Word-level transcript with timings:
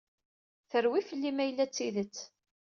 Terwi 0.69 1.01
fell-i 1.09 1.31
ma 1.33 1.43
yella 1.45 1.65
d 1.69 1.71
tidet. 1.71 2.15